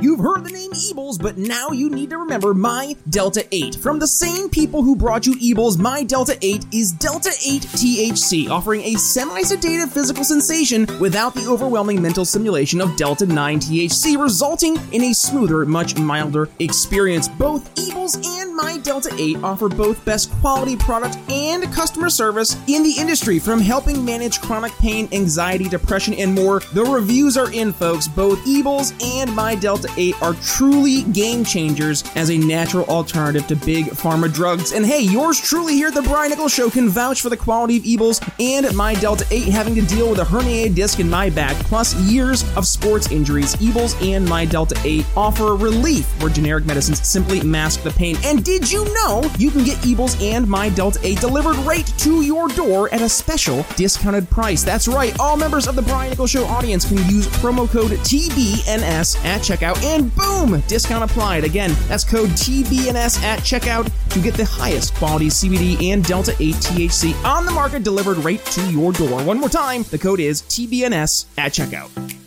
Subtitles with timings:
[0.00, 3.74] You've heard the name Ebles, but now you need to remember My Delta 8.
[3.74, 8.48] From the same people who brought you Ebles, My Delta 8 is Delta 8 THC,
[8.48, 14.18] offering a semi sedative physical sensation without the overwhelming mental simulation of Delta 9 THC,
[14.18, 17.28] resulting in a smoother, much milder experience.
[17.28, 22.82] Both Ebles and My Delta 8 offer both best quality product and customer service in
[22.82, 26.60] the industry, from helping manage chronic pain, anxiety, depression, and more.
[26.72, 28.08] The reviews are in, folks.
[28.08, 33.56] Both Ebles and My Delta 8 are truly game changers as a natural alternative to
[33.56, 34.72] big pharma drugs.
[34.72, 37.76] And hey, yours truly here at the Brian Nichols Show can vouch for the quality
[37.76, 41.30] of Ebles and my Delta 8 having to deal with a herniated disc in my
[41.30, 43.54] back, plus years of sports injuries.
[43.56, 48.16] Ebles and my Delta 8 offer relief where generic medicines simply mask the pain.
[48.24, 52.22] And did you know you can get Ebles and my Delta 8 delivered right to
[52.22, 54.62] your door at a special discounted price?
[54.62, 59.24] That's right, all members of the Brian Nichols Show audience can use promo code TBNS
[59.24, 61.44] at checkout and boom, discount applied.
[61.44, 66.54] Again, that's code TBNS at checkout to get the highest quality CBD and Delta 8
[66.56, 69.22] THC on the market delivered right to your door.
[69.24, 72.19] One more time, the code is TBNS at checkout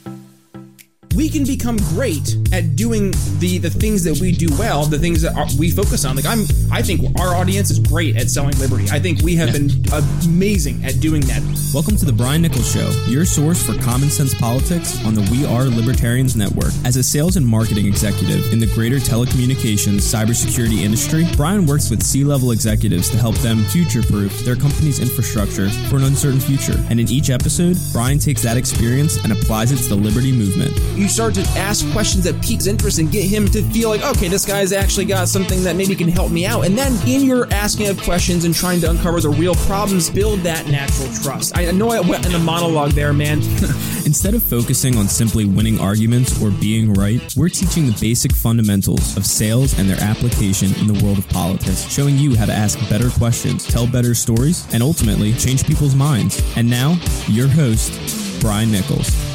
[1.16, 5.22] we can become great at doing the the things that we do well, the things
[5.22, 6.16] that are, we focus on.
[6.16, 8.90] Like I'm, I think our audience is great at selling liberty.
[8.90, 9.68] I think we have yeah.
[9.68, 11.42] been amazing at doing that.
[11.74, 15.46] Welcome to the Brian Nichols Show, your source for common sense politics on the We
[15.46, 16.74] Are Libertarians Network.
[16.86, 22.04] As a sales and marketing executive in the greater telecommunications cybersecurity industry, Brian works with
[22.04, 26.78] C-level executives to help them future-proof their company's infrastructure for an uncertain future.
[26.90, 30.74] And in each episode, Brian takes that experience and applies it to the liberty movement
[31.04, 34.30] you start to ask questions that piques interest and get him to feel like, okay,
[34.30, 36.66] this guy's actually got something that maybe can help me out.
[36.66, 40.40] And then in your asking of questions and trying to uncover the real problems, build
[40.42, 41.58] that natural trust.
[41.58, 43.40] I know I went in a monologue there, man.
[44.06, 49.18] Instead of focusing on simply winning arguments or being right, we're teaching the basic fundamentals
[49.18, 52.80] of sales and their application in the world of politics, showing you how to ask
[52.90, 56.42] better questions, tell better stories, and ultimately change people's minds.
[56.56, 56.98] And now,
[57.28, 57.92] your host,
[58.40, 59.33] Brian Nichols.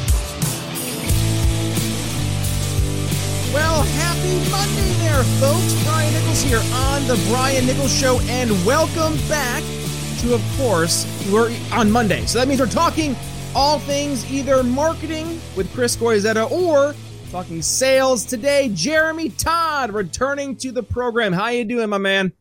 [4.19, 5.83] Happy Monday there, folks.
[5.85, 9.63] Brian Nichols here on The Brian Nichols Show, and welcome back
[10.19, 12.25] to, of course, we're on Monday.
[12.25, 13.15] So that means we're talking
[13.55, 16.95] all things either marketing with Chris Goizetta or
[17.31, 18.69] talking sales today.
[18.73, 21.31] Jeremy Todd returning to the program.
[21.31, 22.33] How you doing, my man?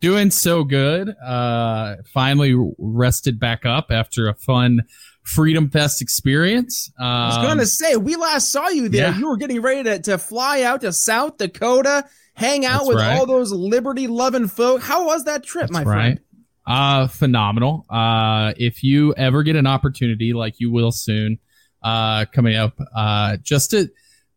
[0.00, 1.14] Doing so good.
[1.22, 4.82] Uh, finally rested back up after a fun
[5.24, 6.92] Freedom Fest experience.
[7.00, 9.08] Um, I was going to say, we last saw you there.
[9.08, 9.18] Yeah.
[9.18, 12.04] You were getting ready to, to fly out to South Dakota,
[12.34, 13.18] hang out That's with right.
[13.18, 14.82] all those liberty loving folk.
[14.82, 16.20] How was that trip, That's my friend?
[16.66, 17.02] Right.
[17.02, 17.86] Uh, phenomenal.
[17.88, 21.38] Uh, if you ever get an opportunity, like you will soon,
[21.82, 23.90] uh, coming up, uh, just to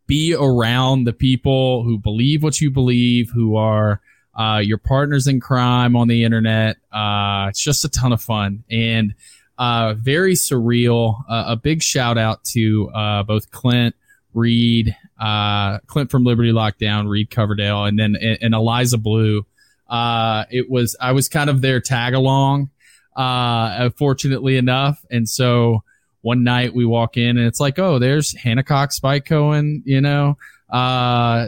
[0.08, 4.00] be around the people who believe what you believe, who are,
[4.40, 6.78] uh, your partners in crime on the internet.
[6.94, 8.64] Uh, it's just a ton of fun.
[8.72, 9.16] And,
[9.58, 11.22] uh, very surreal.
[11.28, 13.96] Uh, a big shout out to uh, both Clint,
[14.34, 19.46] Reed, uh, Clint from Liberty Lockdown, Reed Coverdale, and then and, and Eliza Blue.
[19.88, 22.70] Uh, it was I was kind of their tag along,
[23.16, 25.84] uh, fortunately enough, and so
[26.22, 30.02] one night we walk in and it's like, oh, there's Hannah Cox, Spike Cohen, you
[30.02, 30.38] know,
[30.70, 31.48] uh,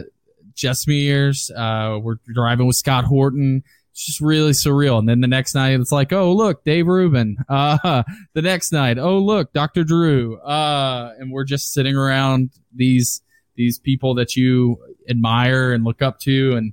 [0.54, 1.50] Jess Mears.
[1.50, 3.62] Uh, we're driving with Scott Horton
[4.00, 4.98] it's just really surreal.
[4.98, 7.36] And then the next night, it's like, oh look, Dave Rubin.
[7.50, 8.02] Uh,
[8.32, 9.84] the next night, oh look, Dr.
[9.84, 10.38] Drew.
[10.38, 13.20] Uh, and we're just sitting around these
[13.56, 14.78] these people that you
[15.10, 16.72] admire and look up to, and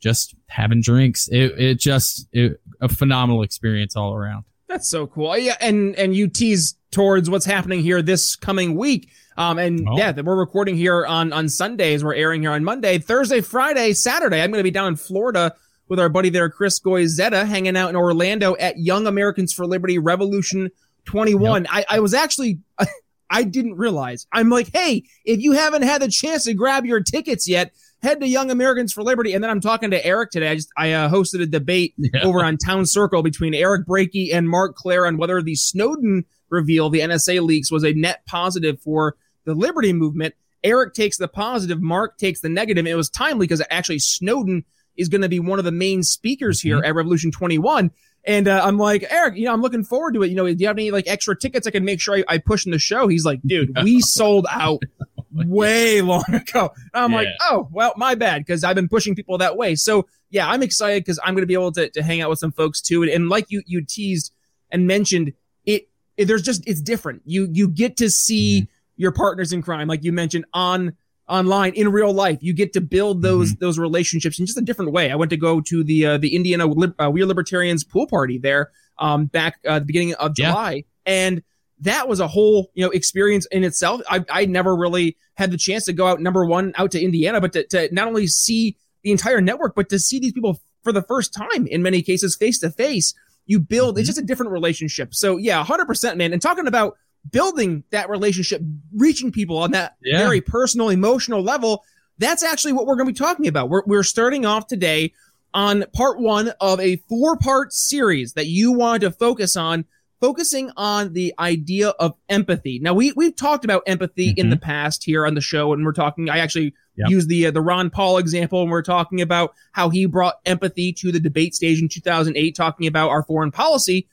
[0.00, 1.28] just having drinks.
[1.28, 4.44] It it just it, a phenomenal experience all around.
[4.66, 5.36] That's so cool.
[5.36, 9.10] Yeah, and and you tease towards what's happening here this coming week.
[9.36, 9.98] Um, and oh.
[9.98, 12.02] yeah, we're recording here on on Sundays.
[12.02, 14.40] We're airing here on Monday, Thursday, Friday, Saturday.
[14.40, 15.54] I'm going to be down in Florida
[15.88, 19.98] with our buddy there, Chris Goizetta, hanging out in Orlando at Young Americans for Liberty
[19.98, 20.70] Revolution
[21.04, 21.64] 21.
[21.64, 21.70] Yep.
[21.72, 22.60] I, I was actually,
[23.30, 24.26] I didn't realize.
[24.32, 28.20] I'm like, hey, if you haven't had the chance to grab your tickets yet, head
[28.20, 29.32] to Young Americans for Liberty.
[29.32, 30.48] And then I'm talking to Eric today.
[30.48, 32.22] I just I uh, hosted a debate yeah.
[32.22, 36.90] over on Town Circle between Eric Brakey and Marc Clair on whether the Snowden reveal,
[36.90, 40.34] the NSA leaks, was a net positive for the Liberty movement.
[40.64, 42.86] Eric takes the positive, Marc takes the negative.
[42.86, 44.64] It was timely because actually Snowden
[44.96, 46.86] is going to be one of the main speakers here mm-hmm.
[46.86, 47.90] at Revolution 21.
[48.24, 50.28] And uh, I'm like, Eric, you know, I'm looking forward to it.
[50.28, 52.38] You know, do you have any like extra tickets I can make sure I, I
[52.38, 53.08] push in the show?
[53.08, 54.80] He's like, dude, we sold out
[55.32, 56.70] way long ago.
[56.94, 57.16] I'm yeah.
[57.16, 59.74] like, oh, well, my bad, because I've been pushing people that way.
[59.74, 62.38] So yeah, I'm excited because I'm going to be able to, to hang out with
[62.38, 63.02] some folks too.
[63.02, 64.32] And, and like you you teased
[64.70, 65.32] and mentioned,
[65.64, 67.22] it, it, there's just it's different.
[67.24, 68.72] You you get to see mm-hmm.
[68.96, 70.96] your partners in crime, like you mentioned, on
[71.28, 72.38] online in real life.
[72.40, 73.64] You get to build those mm-hmm.
[73.64, 75.10] those relationships in just a different way.
[75.10, 78.38] I went to go to the uh, the Indiana uh, We Are Libertarians pool party
[78.38, 80.82] there um, back uh, the beginning of July, yeah.
[81.06, 81.42] and
[81.80, 84.02] that was a whole you know experience in itself.
[84.08, 87.40] I I never really had the chance to go out number one out to Indiana,
[87.40, 90.92] but to, to not only see the entire network, but to see these people for
[90.92, 93.14] the first time in many cases face to face.
[93.46, 94.00] You build, mm-hmm.
[94.00, 95.14] it's just a different relationship.
[95.14, 96.32] So yeah, 100%, man.
[96.32, 96.96] And talking about
[97.30, 98.62] building that relationship,
[98.94, 100.18] reaching people on that yeah.
[100.18, 101.84] very personal, emotional level,
[102.18, 103.68] that's actually what we're going to be talking about.
[103.68, 105.12] We're, we're starting off today
[105.54, 109.84] on part one of a four part series that you wanted to focus on,
[110.20, 112.78] focusing on the idea of empathy.
[112.78, 114.40] Now, we, we've talked about empathy mm-hmm.
[114.40, 117.08] in the past here on the show, and we're talking, I actually Yep.
[117.08, 120.92] Use the uh, the Ron Paul example, and we're talking about how he brought empathy
[120.94, 124.08] to the debate stage in 2008, talking about our foreign policy.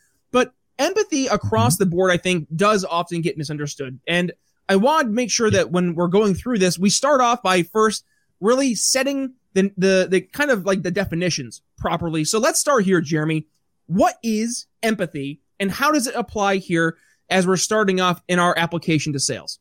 [0.79, 1.83] Empathy across mm-hmm.
[1.83, 3.99] the board, I think, does often get misunderstood.
[4.07, 4.31] And
[4.67, 7.63] I want to make sure that when we're going through this, we start off by
[7.63, 8.05] first
[8.39, 12.23] really setting the the the kind of like the definitions properly.
[12.23, 13.47] So let's start here, Jeremy.
[13.87, 16.97] What is empathy, and how does it apply here
[17.29, 19.59] as we're starting off in our application to sales?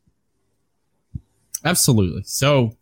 [1.64, 2.22] Absolutely.
[2.24, 2.76] So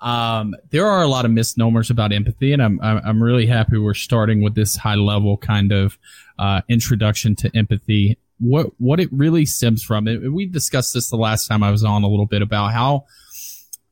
[0.00, 3.94] um, there are a lot of misnomers about empathy, and I'm I'm really happy we're
[3.94, 5.98] starting with this high level kind of
[6.38, 8.18] uh, introduction to empathy.
[8.38, 11.84] What what it really stems from, and we discussed this the last time I was
[11.84, 13.04] on a little bit about how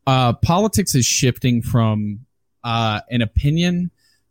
[0.06, 2.20] uh, politics is shifting from
[2.64, 3.90] uh, an opinion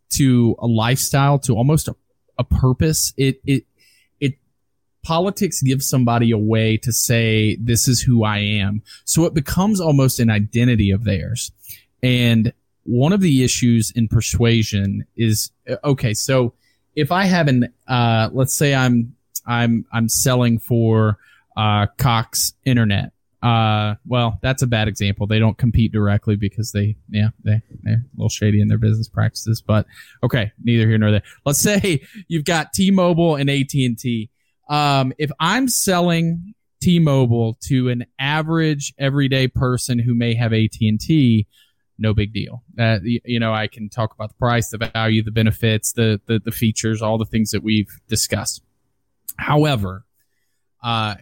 [0.09, 1.95] to a lifestyle to almost a,
[2.39, 3.13] a purpose.
[3.17, 3.65] It it
[5.07, 8.81] politics gives somebody a way to say, this is who I am.
[9.05, 11.49] So it becomes almost an identity of theirs.
[12.03, 12.51] And
[12.83, 15.49] one of the issues in persuasion is,
[15.85, 16.55] okay, so
[16.93, 19.15] if I have an, uh, let's say I'm,
[19.45, 21.17] I'm, I'm selling for,
[21.55, 23.13] uh, Cox Internet.
[23.41, 25.25] Uh, well, that's a bad example.
[25.25, 29.07] They don't compete directly because they, yeah, they, they're a little shady in their business
[29.07, 29.85] practices, but
[30.21, 31.23] okay, neither here nor there.
[31.45, 34.31] Let's say you've got T-Mobile and AT&T
[34.69, 41.47] um, if I'm selling T-Mobile to an average everyday person who may have AT&T,
[41.97, 42.63] no big deal.
[42.77, 46.39] Uh, you know, I can talk about the price, the value, the benefits, the, the,
[46.39, 48.61] the features, all the things that we've discussed.
[49.37, 50.05] However,
[50.83, 51.15] uh,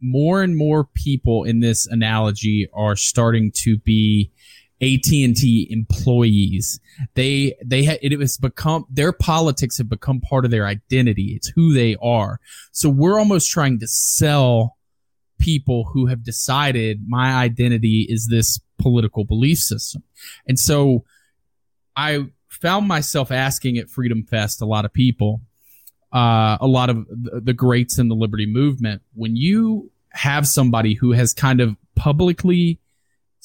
[0.00, 4.30] more and more people in this analogy are starting to be
[4.82, 6.80] AT&T employees.
[7.14, 11.32] They, they had, it has become, their politics have become part of their identity.
[11.34, 12.40] It's who they are.
[12.72, 14.76] So we're almost trying to sell
[15.38, 20.02] people who have decided my identity is this political belief system.
[20.46, 21.04] And so
[21.94, 25.40] I found myself asking at Freedom Fest a lot of people,
[26.12, 31.12] uh, a lot of the greats in the liberty movement, when you have somebody who
[31.12, 32.78] has kind of publicly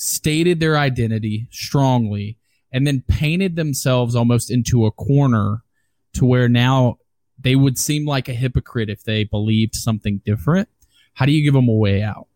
[0.02, 2.36] stated their identity strongly,
[2.72, 5.62] and then painted themselves almost into a corner
[6.14, 6.98] to where now
[7.40, 10.68] they would seem like a hypocrite if they believed something different.
[11.14, 12.28] How do you give them a way out?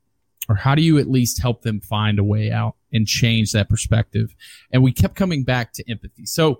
[0.47, 3.67] Or how do you at least help them find a way out and change that
[3.67, 4.35] perspective?
[4.71, 6.27] And we kept coming back to empathy.
[6.27, 6.59] So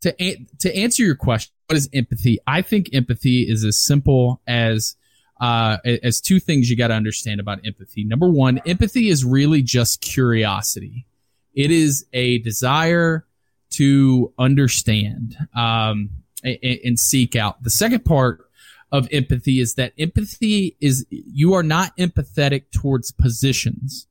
[0.00, 2.38] to, to answer your question, what is empathy?
[2.46, 4.96] I think empathy is as simple as
[5.40, 8.04] uh, as two things you got to understand about empathy.
[8.04, 11.06] Number one, empathy is really just curiosity.
[11.54, 13.26] It is a desire
[13.70, 16.10] to understand um,
[16.44, 17.62] and, and seek out.
[17.62, 18.46] The second part
[18.92, 24.08] of empathy is that empathy is you are not empathetic towards positions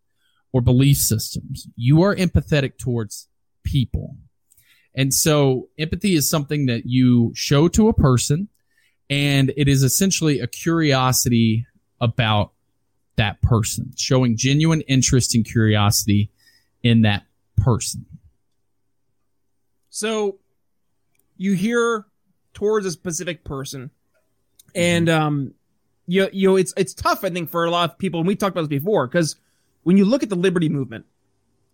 [0.51, 1.67] or belief systems.
[1.75, 3.27] You are empathetic towards
[3.63, 4.15] people.
[4.95, 8.49] And so empathy is something that you show to a person
[9.09, 11.65] and it is essentially a curiosity
[11.99, 12.51] about
[13.15, 16.31] that person, showing genuine interest and curiosity
[16.83, 17.23] in that
[17.57, 18.05] person.
[19.89, 20.39] So
[21.37, 22.05] you hear
[22.53, 23.91] towards a specific person,
[24.75, 25.21] and mm-hmm.
[25.21, 25.53] um,
[26.07, 28.35] you you know it's it's tough I think for a lot of people, and we
[28.35, 29.35] talked about this before, because
[29.83, 31.05] when you look at the liberty movement,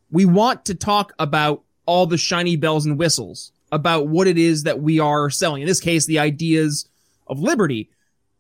[0.10, 4.64] we want to talk about all the shiny bells and whistles about what it is
[4.64, 5.62] that we are selling.
[5.62, 6.88] In this case, the ideas
[7.28, 7.90] of liberty.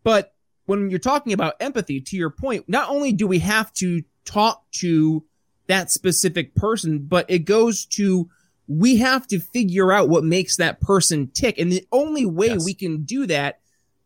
[0.03, 0.33] But
[0.65, 4.63] when you're talking about empathy, to your point, not only do we have to talk
[4.71, 5.23] to
[5.67, 8.29] that specific person, but it goes to
[8.67, 11.59] we have to figure out what makes that person tick.
[11.59, 12.65] And the only way yes.
[12.65, 13.59] we can do that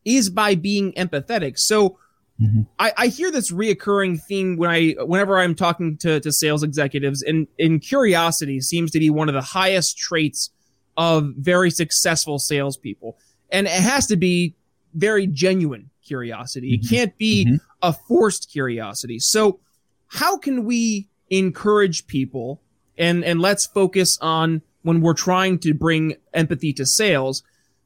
[0.03, 1.57] is by being empathetic.
[1.57, 1.98] So
[2.41, 2.62] mm-hmm.
[2.77, 7.21] I, I, hear this reoccurring theme when I whenever I'm talking to, to sales executives
[7.21, 10.50] and, and curiosity seems to be one of the highest traits
[10.98, 13.17] of very successful salespeople.
[13.51, 14.55] And it has to be
[14.93, 16.77] very genuine curiosity.
[16.77, 16.86] Mm-hmm.
[16.86, 17.55] It can't be mm-hmm.
[17.81, 19.19] a forced curiosity.
[19.19, 19.60] So
[20.08, 22.62] how can we encourage people
[22.98, 27.43] and and let's focus on when we're trying to bring empathy to sales,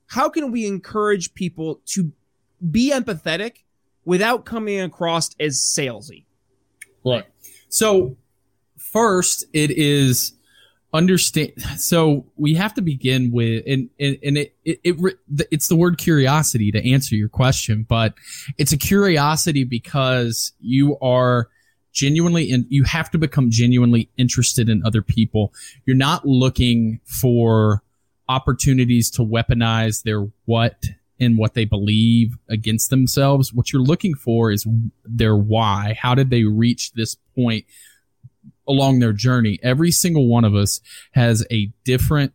[0.07, 2.11] how can we encourage people to
[2.71, 3.63] be empathetic
[4.05, 6.25] without coming across as salesy?
[7.05, 7.25] Right.
[7.69, 8.17] So
[8.77, 10.33] first it is
[10.93, 15.17] understand so we have to begin with and and, and it, it, it
[15.51, 18.13] it's the word curiosity to answer your question but
[18.57, 21.49] it's a curiosity because you are
[21.93, 25.53] genuinely and you have to become genuinely interested in other people.
[25.85, 27.83] You're not looking for
[28.27, 30.83] opportunities to weaponize their what
[31.19, 33.53] and what they believe against themselves.
[33.53, 34.67] What you're looking for is
[35.05, 35.95] their why.
[36.01, 37.65] How did they reach this point
[38.67, 39.59] along their journey.
[39.63, 40.79] Every single one of us
[41.11, 42.33] has a different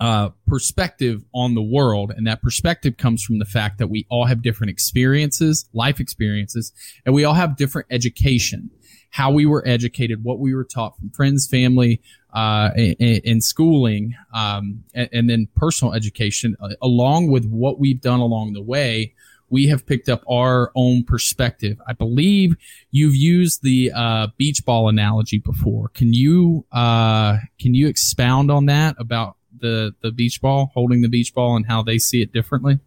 [0.00, 2.10] uh, perspective on the world.
[2.16, 6.72] And that perspective comes from the fact that we all have different experiences, life experiences,
[7.04, 8.70] and we all have different education,
[9.10, 12.00] how we were educated, what we were taught from friends, family,
[12.32, 18.20] uh, and, schooling, um, and, and, then personal education, uh, along with what we've done
[18.20, 19.14] along the way
[19.50, 21.78] we have picked up our own perspective.
[21.86, 22.56] I believe
[22.90, 25.88] you've used the uh, beach ball analogy before.
[25.88, 31.08] Can you uh, can you expound on that about the the beach ball, holding the
[31.08, 32.78] beach ball, and how they see it differently?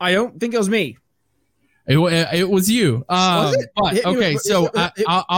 [0.00, 0.96] I don't think it was me.
[1.86, 1.98] It,
[2.34, 3.04] it was you.
[3.08, 3.70] Um, was it?
[3.76, 4.90] But okay, so I,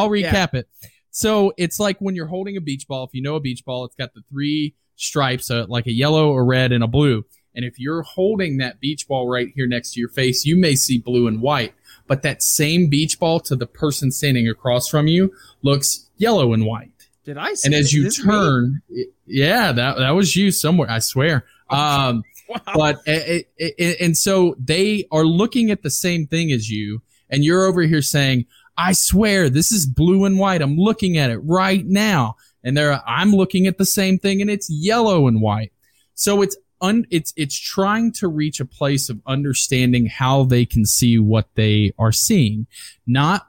[0.02, 0.60] will recap yeah.
[0.60, 0.68] it.
[1.10, 3.04] So it's like when you're holding a beach ball.
[3.04, 6.32] If you know a beach ball, it's got the three stripes, uh, like a yellow,
[6.32, 7.24] a red, and a blue.
[7.58, 10.76] And if you're holding that beach ball right here next to your face, you may
[10.76, 11.74] see blue and white,
[12.06, 16.64] but that same beach ball to the person standing across from you looks yellow and
[16.64, 16.92] white.
[17.24, 17.56] Did I?
[17.64, 18.80] and as you turn,
[19.26, 20.88] yeah, that that was you somewhere.
[20.88, 21.44] I swear.
[21.70, 22.60] Um, wow.
[22.74, 27.02] But it, it, it, and so they are looking at the same thing as you,
[27.28, 28.46] and you're over here saying,
[28.78, 30.62] "I swear this is blue and white.
[30.62, 34.48] I'm looking at it right now." And there, I'm looking at the same thing, and
[34.48, 35.72] it's yellow and white.
[36.14, 40.84] So it's un, it's it's trying to reach a place of understanding how they can
[40.84, 42.66] see what they are seeing,
[43.06, 43.46] not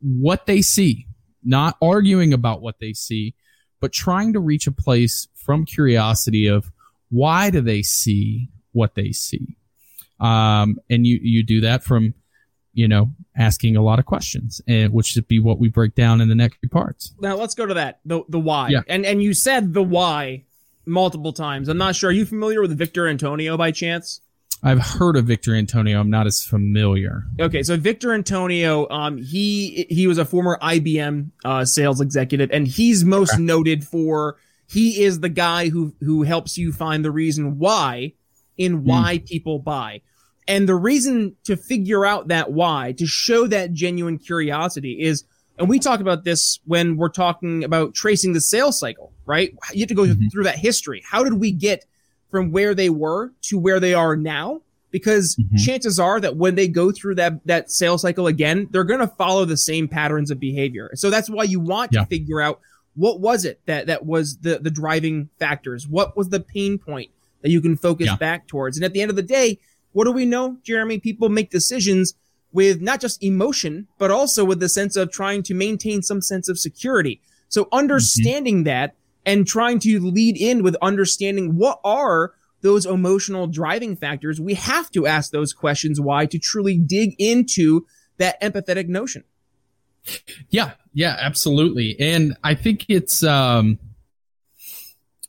[0.00, 1.06] what they see,
[1.42, 3.34] not arguing about what they see,
[3.80, 6.72] but trying to reach a place from curiosity of
[7.10, 9.56] why do they see what they see,
[10.20, 12.14] um, and you you do that from
[12.72, 16.20] you know asking a lot of questions and which should be what we break down
[16.20, 17.14] in the next few parts.
[17.20, 18.68] Now let's go to that the the why.
[18.68, 18.80] Yeah.
[18.88, 20.44] and and you said the why
[20.86, 21.68] multiple times.
[21.68, 22.10] I'm not sure.
[22.10, 24.20] Are you familiar with Victor Antonio by chance?
[24.62, 26.00] I've heard of Victor Antonio.
[26.00, 27.24] I'm not as familiar.
[27.38, 32.66] Okay, so Victor Antonio, um, he he was a former IBM uh, sales executive, and
[32.66, 33.42] he's most okay.
[33.42, 34.36] noted for
[34.66, 38.14] he is the guy who who helps you find the reason why
[38.56, 38.88] in hmm.
[38.88, 39.26] why mm.
[39.26, 40.00] people buy.
[40.46, 45.24] And the reason to figure out that why, to show that genuine curiosity is
[45.58, 49.54] and we talk about this when we're talking about tracing the sales cycle, right?
[49.72, 50.28] You have to go mm-hmm.
[50.28, 51.02] through that history.
[51.08, 51.84] How did we get
[52.30, 54.62] from where they were to where they are now?
[54.90, 55.56] Because mm-hmm.
[55.56, 59.08] chances are that when they go through that, that sales cycle again, they're going to
[59.08, 60.90] follow the same patterns of behavior.
[60.94, 62.00] So that's why you want yeah.
[62.00, 62.60] to figure out
[62.94, 65.88] what was it that, that was the, the driving factors?
[65.88, 67.10] What was the pain point
[67.42, 68.16] that you can focus yeah.
[68.16, 68.76] back towards?
[68.76, 69.58] And at the end of the day,
[69.92, 71.00] what do we know, Jeremy?
[71.00, 72.14] People make decisions
[72.52, 76.48] with not just emotion, but also with the sense of trying to maintain some sense
[76.48, 77.20] of security.
[77.48, 78.64] So understanding mm-hmm.
[78.64, 78.94] that
[79.26, 84.90] and trying to lead in with understanding what are those emotional driving factors, we have
[84.92, 89.24] to ask those questions why to truly dig into that empathetic notion.
[90.48, 91.96] Yeah, yeah, absolutely.
[91.98, 93.78] And I think it's um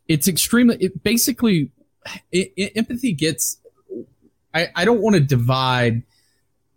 [0.07, 1.71] it's extremely it basically
[2.31, 3.57] it, it, empathy gets
[4.53, 6.03] I, I don't want to divide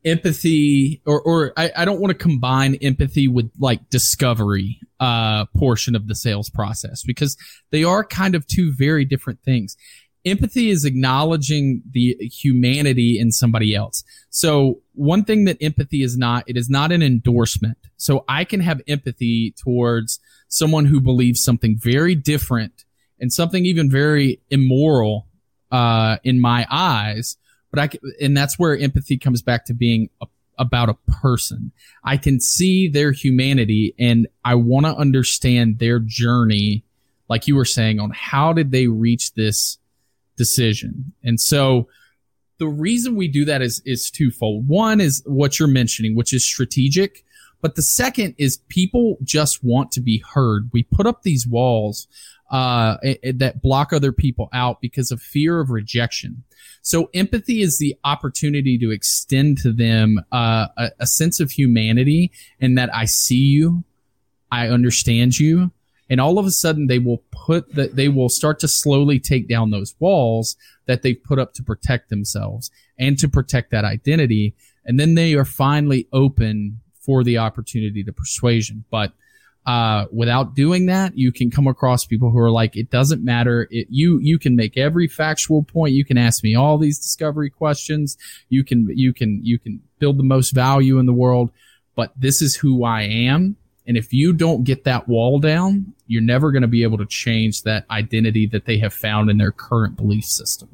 [0.08, 5.94] empathy or, or I, I don't want to combine empathy with like discovery uh, portion
[5.94, 7.36] of the sales process because
[7.70, 9.76] they are kind of two very different things.
[10.24, 14.02] Empathy is acknowledging the humanity in somebody else.
[14.30, 17.78] So one thing that empathy is not, it is not an endorsement.
[17.96, 22.84] So I can have empathy towards someone who believes something very different
[23.20, 25.28] and something even very immoral
[25.70, 27.36] uh, in my eyes
[27.70, 30.26] but I can, and that's where empathy comes back to being a,
[30.58, 31.72] about a person.
[32.04, 36.84] I can see their humanity and I want to understand their journey,
[37.28, 39.78] like you were saying, on how did they reach this
[40.36, 41.12] decision.
[41.22, 41.88] And so
[42.58, 44.66] the reason we do that is is twofold.
[44.66, 47.24] One is what you're mentioning, which is strategic.
[47.60, 50.70] But the second is people just want to be heard.
[50.72, 52.06] We put up these walls
[52.50, 52.96] uh,
[53.34, 56.44] that block other people out because of fear of rejection.
[56.82, 62.32] So empathy is the opportunity to extend to them uh, a, a sense of humanity
[62.60, 63.84] and that I see you,
[64.50, 65.72] I understand you,
[66.10, 69.48] and all of a sudden they will put that they will start to slowly take
[69.48, 74.54] down those walls that they've put up to protect themselves and to protect that identity
[74.84, 79.12] and then they are finally open for the opportunity to persuasion but
[79.68, 83.68] uh, without doing that, you can come across people who are like, it doesn't matter.
[83.70, 85.92] It, you, you can make every factual point.
[85.92, 88.16] You can ask me all these discovery questions.
[88.48, 91.50] You can, you can, you can build the most value in the world,
[91.94, 93.56] but this is who I am.
[93.86, 97.06] And if you don't get that wall down, you're never going to be able to
[97.06, 100.70] change that identity that they have found in their current belief system.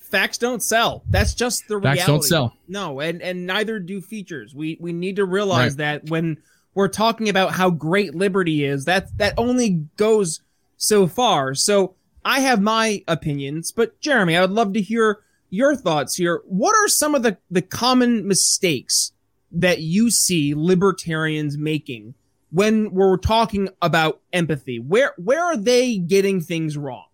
[0.00, 1.02] Facts don't sell.
[1.10, 2.06] That's just the Facts reality.
[2.06, 2.56] don't sell.
[2.66, 4.54] No, and and neither do features.
[4.54, 6.00] We we need to realize right.
[6.02, 6.38] that when
[6.78, 10.42] we're talking about how great liberty is, that that only goes
[10.76, 11.52] so far.
[11.52, 15.18] So I have my opinions, but Jeremy, I would love to hear
[15.50, 16.40] your thoughts here.
[16.44, 19.10] What are some of the, the common mistakes
[19.50, 22.14] that you see libertarians making
[22.52, 24.78] when we're talking about empathy?
[24.78, 27.06] Where where are they getting things wrong?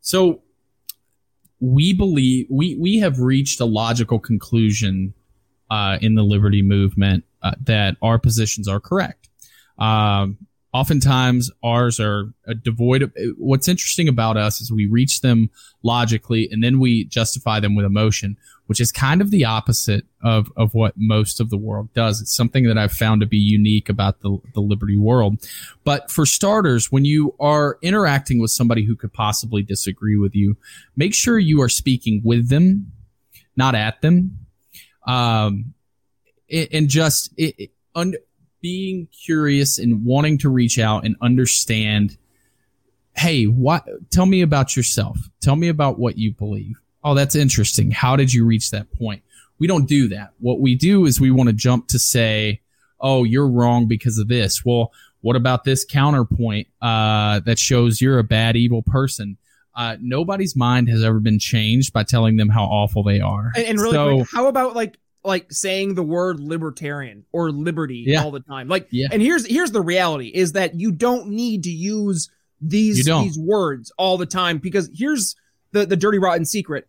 [0.00, 0.42] So
[1.60, 5.14] we believe we we have reached a logical conclusion
[5.70, 9.28] uh, in the liberty movement uh, that our positions are correct.
[9.78, 10.38] Um,
[10.72, 15.48] oftentimes ours are devoid of what's interesting about us is we reach them
[15.84, 18.36] logically and then we justify them with emotion
[18.66, 22.22] which is kind of the opposite of, of what most of the world does.
[22.22, 25.36] It's something that i've found to be unique about the, the liberty world.
[25.84, 30.56] But for starters when you are interacting with somebody who could possibly disagree with you
[30.96, 32.90] make sure you are speaking with them
[33.56, 34.38] not at them.
[35.06, 35.73] Um,
[36.54, 38.14] and just it, it, un,
[38.60, 42.16] being curious and wanting to reach out and understand
[43.16, 45.18] hey what tell me about yourself.
[45.40, 46.80] Tell me about what you believe.
[47.02, 47.90] Oh that's interesting.
[47.90, 49.22] How did you reach that point?
[49.58, 50.32] We don't do that.
[50.40, 52.60] What we do is we want to jump to say
[53.00, 54.64] oh you're wrong because of this.
[54.64, 59.38] Well what about this counterpoint uh, that shows you're a bad evil person?
[59.74, 63.50] Uh, nobody's mind has ever been changed by telling them how awful they are.
[63.56, 68.04] And, and really so, quick, how about like like saying the word libertarian or liberty
[68.06, 68.22] yeah.
[68.22, 68.68] all the time.
[68.68, 69.08] Like, yeah.
[69.10, 73.92] and here's here's the reality is that you don't need to use these these words
[73.98, 75.34] all the time because here's
[75.72, 76.88] the the dirty rotten secret.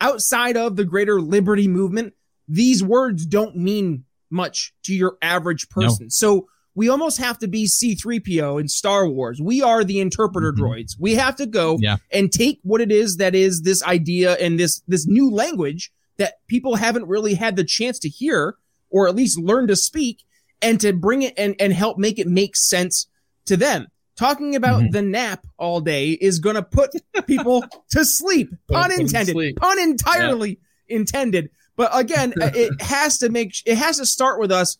[0.00, 2.14] Outside of the greater liberty movement,
[2.48, 6.06] these words don't mean much to your average person.
[6.06, 6.10] No.
[6.10, 9.40] So we almost have to be C3PO in Star Wars.
[9.40, 10.62] We are the interpreter mm-hmm.
[10.62, 10.96] droids.
[10.98, 11.96] We have to go yeah.
[12.12, 16.34] and take what it is that is this idea and this this new language that
[16.46, 18.56] people haven't really had the chance to hear
[18.90, 20.22] or at least learn to speak
[20.62, 23.06] and to bring it and, and help make it make sense
[23.46, 23.88] to them.
[24.16, 24.92] Talking about mm-hmm.
[24.92, 26.90] the nap all day is going to put
[27.26, 28.50] people to sleep.
[28.70, 29.32] Pun intended.
[29.32, 29.56] Sleep.
[29.56, 30.96] Pun entirely yeah.
[30.96, 31.50] intended.
[31.76, 34.78] But again, it has to make, it has to start with us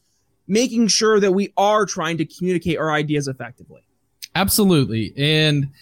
[0.49, 3.83] making sure that we are trying to communicate our ideas effectively.
[4.35, 5.12] Absolutely.
[5.16, 5.72] And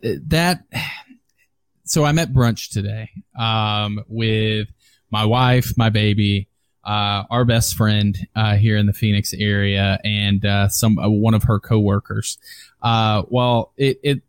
[0.00, 0.64] that,
[1.84, 4.68] so I'm at brunch today, um, with
[5.14, 6.48] my wife, my baby,
[6.82, 11.34] uh, our best friend uh, here in the Phoenix area, and uh, some uh, one
[11.34, 12.36] of her coworkers.
[12.82, 14.22] Uh, well, it it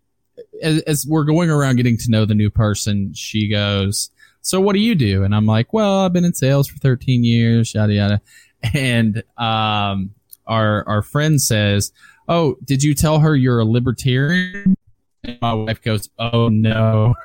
[0.61, 4.73] as, as, we're going around getting to know the new person, she goes, "So what
[4.73, 7.93] do you do?" And I'm like, "Well, I've been in sales for 13 years, yada
[7.93, 8.21] yada."
[8.73, 10.11] And um,
[10.45, 11.91] our our friend says,
[12.27, 14.75] "Oh, did you tell her you're a libertarian?"
[15.23, 17.15] And my wife goes, "Oh no."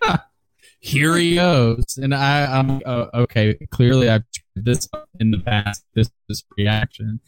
[0.80, 1.98] here he goes.
[2.00, 3.54] And I, I'm uh, okay.
[3.70, 4.24] Clearly, I've
[4.56, 4.88] this
[5.18, 5.84] in the past.
[5.94, 7.20] This this reaction.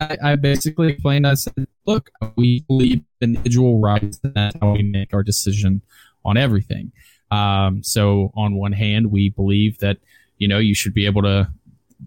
[0.00, 1.26] I, I, basically explained.
[1.26, 5.82] I said, "Look, we believe individual rights, and that's how we make our decision
[6.24, 6.92] on everything."
[7.30, 9.98] Um, so, on one hand, we believe that
[10.38, 11.48] you know you should be able to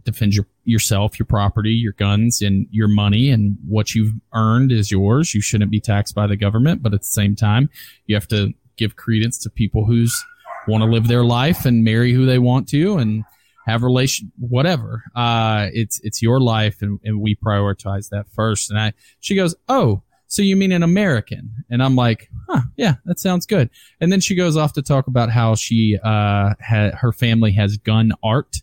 [0.04, 4.92] defend your yourself, your property, your guns, and your money, and what you've earned is
[4.92, 5.34] yours.
[5.34, 7.70] You shouldn't be taxed by the government, but at the same time,
[8.06, 10.24] you have to give credence to people whose
[10.70, 13.24] want to live their life and marry who they want to and
[13.66, 15.04] have relation whatever.
[15.16, 18.70] Uh it's it's your life and, and we prioritize that first.
[18.70, 21.66] And i she goes oh so you mean an american?
[21.70, 23.70] And i'm like huh yeah that sounds good.
[24.00, 27.78] And then she goes off to talk about how she uh had her family has
[27.78, 28.58] gun art.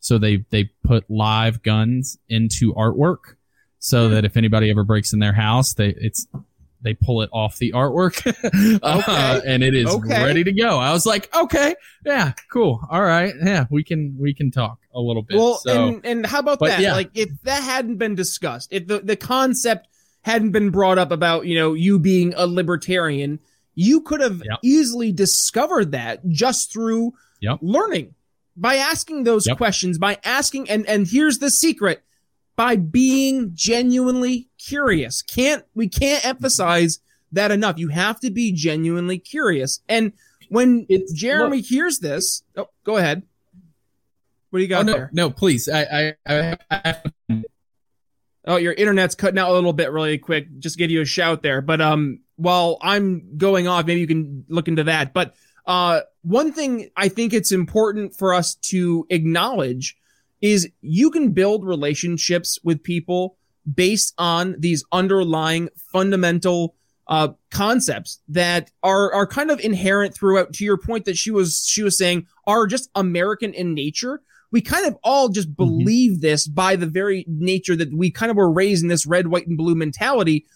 [0.00, 3.36] So they they put live guns into artwork
[3.80, 6.26] so that if anybody ever breaks in their house they it's
[6.82, 8.24] they pull it off the artwork
[8.82, 9.40] uh, okay.
[9.46, 10.24] and it is okay.
[10.24, 10.78] ready to go.
[10.78, 12.80] I was like, okay, yeah, cool.
[12.90, 13.34] All right.
[13.42, 15.36] Yeah, we can, we can talk a little bit.
[15.36, 16.80] Well, so, and, and how about that?
[16.80, 16.92] Yeah.
[16.92, 19.88] Like if that hadn't been discussed, if the, the concept
[20.22, 23.40] hadn't been brought up about, you know, you being a libertarian,
[23.74, 24.58] you could have yep.
[24.62, 27.58] easily discovered that just through yep.
[27.60, 28.14] learning
[28.56, 29.56] by asking those yep.
[29.56, 32.02] questions, by asking, and, and here's the secret
[32.58, 35.22] by being genuinely curious.
[35.22, 36.98] Can't we can't emphasize
[37.30, 37.78] that enough.
[37.78, 39.80] You have to be genuinely curious.
[39.88, 40.12] And
[40.48, 43.22] when it's, Jeremy look, hears this, oh, go ahead.
[44.50, 45.10] What do you got oh, no, there?
[45.12, 45.68] No, please.
[45.68, 47.02] I, I, I,
[48.44, 50.58] Oh, your internet's cutting out a little bit really quick.
[50.58, 51.60] Just give you a shout there.
[51.60, 55.12] But um, while I'm going off, maybe you can look into that.
[55.12, 55.34] But
[55.66, 59.96] uh, one thing I think it's important for us to acknowledge
[60.40, 63.36] is you can build relationships with people
[63.72, 66.74] based on these underlying fundamental
[67.06, 70.52] uh, concepts that are are kind of inherent throughout.
[70.54, 74.20] To your point that she was she was saying are just American in nature
[74.50, 75.64] we kind of all just mm-hmm.
[75.64, 76.20] believe mm-hmm.
[76.20, 79.46] this by the very nature that we kind of were raised in this red, white,
[79.46, 80.46] and blue mentality.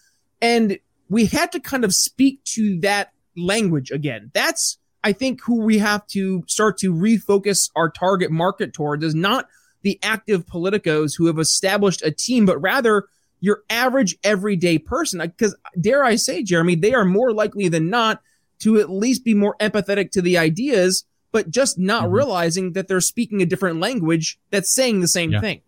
[0.41, 4.31] And we had to kind of speak to that language again.
[4.33, 9.15] That's, I think, who we have to start to refocus our target market towards is
[9.15, 9.47] not
[9.83, 13.05] the active politicos who have established a team, but rather
[13.39, 15.19] your average everyday person.
[15.19, 18.21] Because dare I say, Jeremy, they are more likely than not
[18.59, 22.13] to at least be more empathetic to the ideas but just not mm-hmm.
[22.13, 25.41] realizing that they're speaking a different language that's saying the same yeah.
[25.41, 25.61] thing.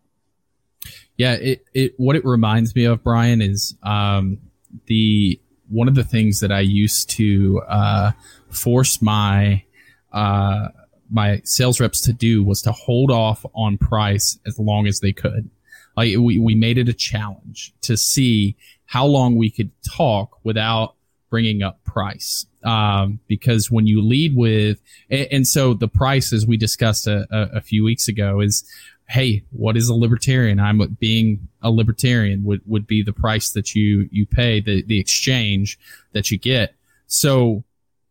[1.17, 4.37] Yeah, it, it what it reminds me of, Brian, is um,
[4.85, 8.11] the one of the things that I used to uh,
[8.49, 9.63] force my
[10.13, 10.67] uh,
[11.09, 15.13] my sales reps to do was to hold off on price as long as they
[15.13, 15.49] could.
[15.95, 20.95] Like we, we made it a challenge to see how long we could talk without
[21.29, 22.45] bringing up price.
[22.63, 27.27] Um, because when you lead with, and, and, so the price, as we discussed a,
[27.29, 28.63] a, a, few weeks ago, is,
[29.07, 30.59] hey, what is a libertarian?
[30.59, 34.99] I'm being a libertarian would, would be the price that you, you pay, the, the
[34.99, 35.77] exchange
[36.13, 36.73] that you get.
[37.05, 37.63] So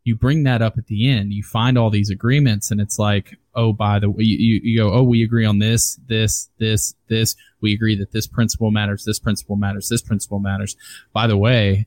[0.04, 3.38] you bring that up at the end, you find all these agreements and it's like,
[3.54, 7.34] oh, by the way, you, you go, oh, we agree on this, this, this, this.
[7.62, 10.76] We agree that this principle matters, this principle matters, this principle matters.
[11.14, 11.86] By the way,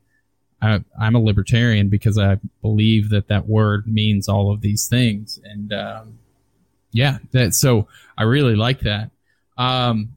[0.60, 5.40] I, am a libertarian because I believe that that word means all of these things.
[5.44, 6.18] And, um,
[6.92, 9.12] yeah, that, so I really like that.
[9.60, 10.16] Um,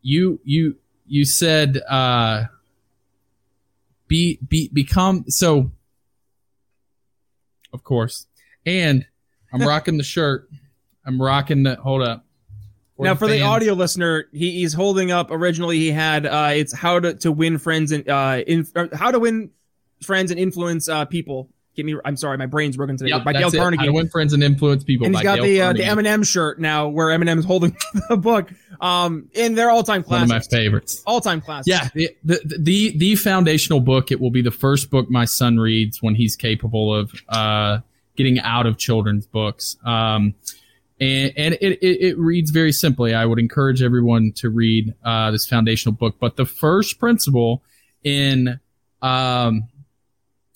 [0.00, 2.44] you, you, you said, uh,
[4.08, 5.70] be, be, become, so
[7.72, 8.26] of course,
[8.66, 9.06] and
[9.52, 10.48] I'm rocking the shirt.
[11.04, 12.24] I'm rocking the, hold up.
[12.96, 13.40] For now, the for fans.
[13.40, 15.30] the audio listener, he, he's holding up.
[15.30, 19.18] Originally, he had uh, it's how to, to win friends and uh, in, how to
[19.18, 19.50] win
[20.02, 21.48] friends and influence uh, people.
[21.74, 23.10] Give me, I'm sorry, my brain's broken today.
[23.10, 23.86] Yep, by Dale Carnegie.
[23.86, 25.06] I win friends and influence people.
[25.06, 27.76] And he's got Dale the uh, the Eminem shirt now, where Eminem's holding
[28.08, 28.50] the book.
[28.80, 30.30] Um, and they're all time classics.
[30.30, 31.02] One of my favorites.
[31.06, 31.68] All time classics.
[31.68, 34.12] Yeah, the, the, the the foundational book.
[34.12, 37.78] It will be the first book my son reads when he's capable of uh,
[38.16, 39.76] getting out of children's books.
[39.84, 40.34] Um,
[41.00, 43.14] and, and it, it, it, reads very simply.
[43.14, 46.16] I would encourage everyone to read uh, this foundational book.
[46.20, 47.62] But the first principle
[48.04, 48.60] in
[49.00, 49.68] um,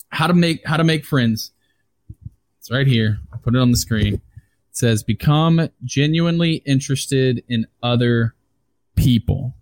[0.09, 1.51] how to make how to make friends.
[2.59, 3.19] It's right here.
[3.33, 4.15] I put it on the screen.
[4.15, 4.21] It
[4.71, 8.35] says become genuinely interested in other
[8.95, 9.53] people.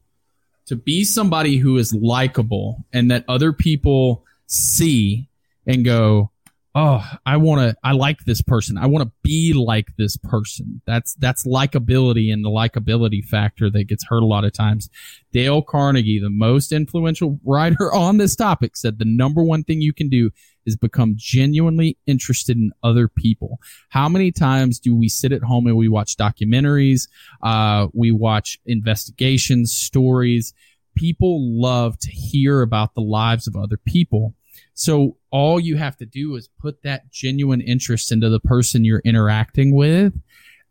[0.68, 5.30] To be somebody who is likable and that other people see
[5.68, 6.32] and go,
[6.76, 8.78] oh, I want to, I like this person.
[8.78, 10.82] I want to be like this person.
[10.86, 14.90] That's, that's likability and the likability factor that gets hurt a lot of times.
[15.32, 19.94] Dale Carnegie, the most influential writer on this topic said the number one thing you
[19.94, 20.32] can do
[20.66, 23.60] is become genuinely interested in other people.
[23.90, 27.08] How many times do we sit at home and we watch documentaries?
[27.42, 30.54] Uh, we watch investigations, stories.
[30.96, 34.34] People love to hear about the lives of other people
[34.74, 39.02] so all you have to do is put that genuine interest into the person you're
[39.06, 40.14] interacting with.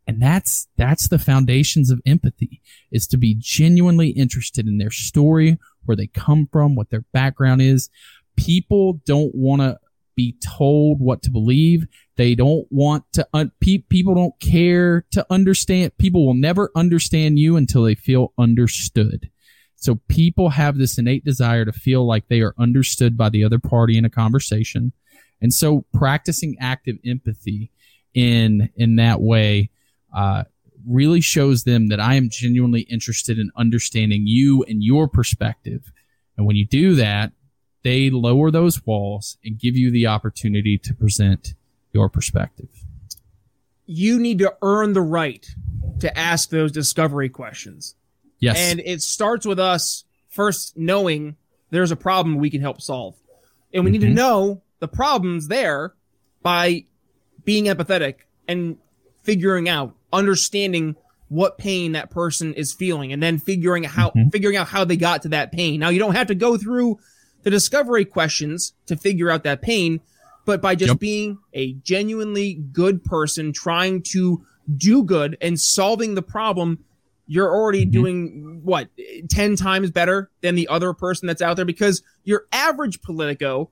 [0.06, 2.60] And that's, that's the foundations of empathy
[2.92, 7.62] is to be genuinely interested in their story, where they come from, what their background
[7.62, 7.88] is.
[8.36, 9.78] People don't want to
[10.14, 11.86] be told what to believe.
[12.16, 15.96] They don't want to, un- pe- people don't care to understand.
[15.98, 19.30] People will never understand you until they feel understood.
[19.84, 23.58] So people have this innate desire to feel like they are understood by the other
[23.58, 24.92] party in a conversation.
[25.42, 27.70] And so practicing active empathy
[28.14, 29.68] in, in that way,
[30.16, 30.44] uh,
[30.88, 35.92] really shows them that I am genuinely interested in understanding you and your perspective.
[36.38, 37.32] And when you do that,
[37.82, 41.52] they lower those walls and give you the opportunity to present
[41.92, 42.70] your perspective.
[43.84, 45.46] You need to earn the right
[46.00, 47.96] to ask those discovery questions.
[48.38, 48.56] Yes.
[48.58, 51.36] And it starts with us first knowing
[51.70, 53.14] there's a problem we can help solve.
[53.72, 53.92] And we mm-hmm.
[53.92, 54.14] need to mm-hmm.
[54.16, 55.94] know the problems there
[56.42, 56.84] by
[57.44, 58.16] being empathetic
[58.46, 58.78] and
[59.22, 60.96] figuring out, understanding
[61.28, 64.28] what pain that person is feeling and then figuring how mm-hmm.
[64.28, 65.80] figuring out how they got to that pain.
[65.80, 66.98] Now you don't have to go through
[67.42, 70.00] the discovery questions to figure out that pain,
[70.44, 71.00] but by just Yep.
[71.00, 74.44] being a genuinely good person trying to
[74.76, 76.84] do good and solving the problem,
[77.26, 77.90] you're already Mhm.
[77.92, 78.88] doing what
[79.30, 83.70] 10 times better than the other person that's out there because your average politico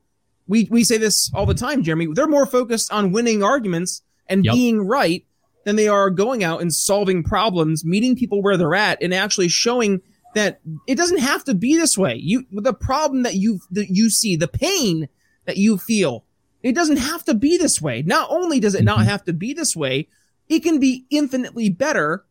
[0.49, 4.45] we we say this all the time Jeremy they're more focused on winning arguments and
[4.45, 4.55] Yep.
[4.55, 5.25] being right
[5.65, 9.49] than they are going out and solving problems meeting people where they're at and actually
[9.49, 10.01] showing
[10.35, 14.09] that it doesn't have to be this way you the problem that you that you
[14.11, 15.09] see the pain
[15.45, 16.25] that you feel
[16.63, 19.05] it doesn't have to be this way not only does it not Mhm.
[19.05, 20.09] have to be this way
[20.49, 22.25] it can be infinitely better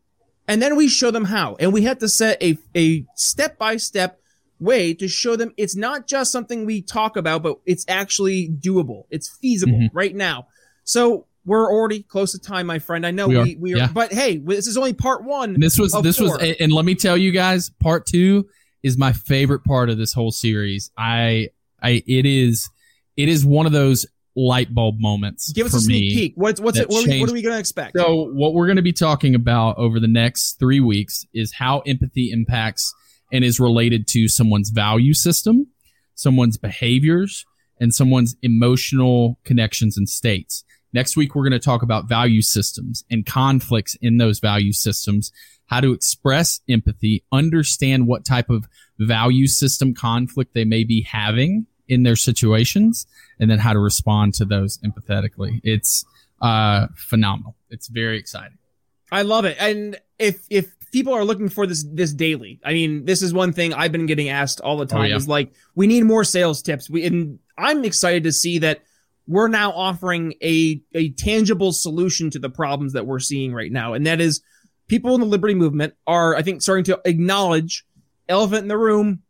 [0.48, 3.76] and then we show them how and we have to set a a step by
[3.76, 4.18] step
[4.60, 9.04] way to show them it's not just something we talk about but it's actually doable
[9.10, 9.90] it's feasible Mhm.
[9.92, 10.46] right now
[10.84, 13.76] so we're already close to time my friend i know We we, are, we are
[13.78, 13.88] yeah.
[13.92, 17.16] but hey this is only part one This was this was, and let me tell
[17.16, 18.46] you guys, part two
[18.84, 20.90] is my favorite part of this whole series.
[20.98, 21.48] I,
[21.80, 22.68] I, it is,
[23.16, 26.32] it is one of those light bulb moments give us a sneak peek.
[26.36, 27.96] What's what's it what, are we- what are we gonna expect?
[27.96, 31.80] So, what we're going to be talking about over the next three weeks is how
[31.80, 32.94] empathy impacts
[33.30, 35.66] and is related to someone's value system,
[36.14, 37.44] someone's behaviors,
[37.80, 40.64] and someone's emotional connections and states.
[40.94, 45.32] Next week, we're going to talk about value systems and conflicts in those value systems,
[45.66, 48.66] how to express empathy, understand what type of
[48.98, 53.06] value system conflict they may be having in their situations,
[53.38, 55.60] and then how to respond to those empathetically.
[55.62, 56.04] It's
[56.40, 57.54] uh, phenomenal.
[57.70, 58.58] It's very exciting.
[59.10, 59.56] I love it.
[59.60, 63.52] And if if people are looking for this this daily, I mean, this is one
[63.52, 65.16] thing I've been getting asked all the time yeah.
[65.16, 66.88] is like we need more sales tips.
[66.88, 68.82] We and I'm excited to see that
[69.26, 73.92] we're now offering a a tangible solution to the problems that we're seeing right now.
[73.92, 74.42] And that is
[74.88, 77.84] people in the liberty movement are I think starting to acknowledge
[78.28, 79.22] elephant in the room.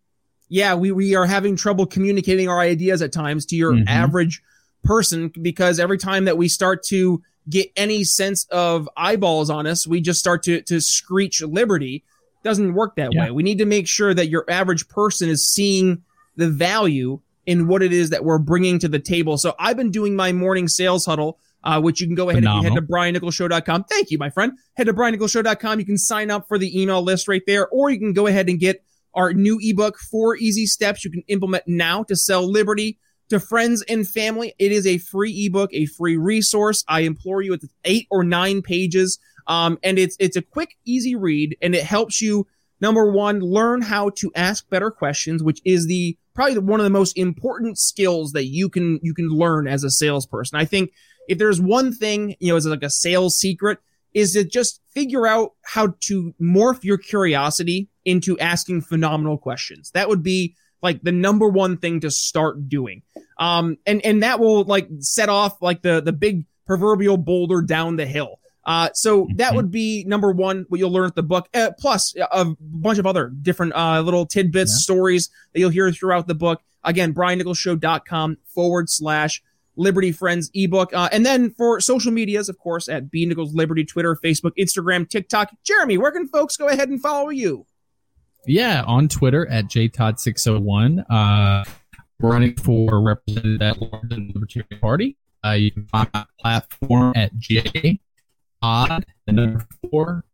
[0.53, 3.85] Yeah, we we are having trouble communicating our ideas at times to your Mhm.
[3.87, 4.43] average
[4.85, 9.87] person because every time that we start to get any sense of eyeballs on us,
[9.87, 12.05] we just start to to screech liberty.
[12.45, 13.25] Doesn't work that Yeah.
[13.27, 13.31] way.
[13.31, 16.03] We need to make sure that your average person is seeing
[16.37, 19.39] the value in what it is that we're bringing to the table.
[19.39, 22.47] So I've been doing my morning sales huddle, uh, which you can go ahead and
[22.63, 22.87] head Phenomenal.
[22.87, 23.85] to briannicholshow.com.
[23.89, 24.53] Thank you, my friend.
[24.75, 25.79] Head to briannicholshow.com.
[25.81, 28.49] You can sign up for the email list right there, or you can go ahead
[28.51, 28.83] and get
[29.15, 32.99] our new ebook, Four Easy Steps You Can Implement Now to Sell Liberty
[33.29, 34.55] to friends and family.
[34.59, 36.85] It is a free ebook, a free resource.
[36.87, 39.19] I implore you, it's eight or nine pages.
[39.47, 42.47] Um, and it's, it's a quick, easy read and it helps you,
[42.81, 46.91] number one, learn how to ask better questions, which is the probably one of the
[46.91, 50.59] most important skills that you can, you can learn as a salesperson.
[50.59, 50.93] I think
[51.29, 53.79] if there's one thing, you know, as like a sales secret
[54.15, 59.91] is to just figure out how to morph your curiosity into asking phenomenal questions.
[59.93, 63.03] That would be like the number one thing to start doing.
[63.39, 67.97] Um, and, and that will like set off like the, the big proverbial boulder down
[67.97, 68.39] the hill.
[68.65, 69.57] Uh, so that Mhm.
[69.57, 73.07] would be number one, what you'll learn at the book, uh, plus a bunch of
[73.07, 74.83] other different, uh, little tidbits, Yeah.
[74.83, 76.61] stories that you'll hear throughout the book.
[76.85, 79.43] Again, briannicholshow.com forward slash
[79.77, 80.93] Liberty Friends ebook.
[80.93, 85.09] Uh, and then for social medias, of course, at B Nichols Liberty, Twitter, Facebook, Instagram,
[85.09, 85.51] TikTok.
[85.65, 87.67] Jeremy, where can folks go ahead and follow you?
[88.47, 91.05] Yeah, on Twitter at jtodd601.
[91.09, 91.65] Uh,
[92.21, 95.17] running for representative at London Libertarian Party.
[95.45, 98.01] Uh, you can find my platform at j
[98.63, 100.25] the number four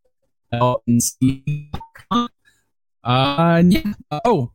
[0.52, 2.28] lnc.com.
[3.04, 3.92] Uh, and yeah.
[4.24, 4.52] Oh,